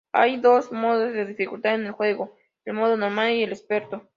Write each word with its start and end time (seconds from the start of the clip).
Hay 0.13 0.37
dos 0.37 0.71
modos 0.71 1.13
de 1.13 1.25
dificultad 1.27 1.75
en 1.75 1.85
el 1.85 1.91
juego, 1.91 2.35
el 2.65 2.73
modo 2.73 2.97
normal 2.97 3.33
y 3.33 3.43
experto. 3.43 4.07